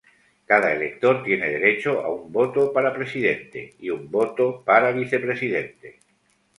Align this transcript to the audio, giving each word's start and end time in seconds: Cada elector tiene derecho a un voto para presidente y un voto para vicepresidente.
Cada 0.47 0.71
elector 0.73 1.21
tiene 1.23 1.47
derecho 1.47 2.01
a 2.01 2.11
un 2.11 2.31
voto 2.31 2.73
para 2.73 2.91
presidente 2.91 3.75
y 3.77 3.91
un 3.91 4.09
voto 4.09 4.63
para 4.65 4.91
vicepresidente. 4.93 5.99